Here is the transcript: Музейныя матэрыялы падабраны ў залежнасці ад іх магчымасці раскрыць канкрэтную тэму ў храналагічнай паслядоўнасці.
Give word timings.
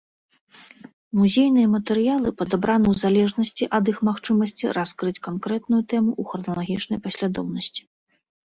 Музейныя 1.19 1.67
матэрыялы 1.75 2.29
падабраны 2.39 2.87
ў 2.93 3.01
залежнасці 3.03 3.67
ад 3.79 3.83
іх 3.93 3.97
магчымасці 4.09 4.73
раскрыць 4.79 5.23
канкрэтную 5.29 5.81
тэму 5.95 6.11
ў 6.21 6.31
храналагічнай 6.31 6.99
паслядоўнасці. 7.05 7.81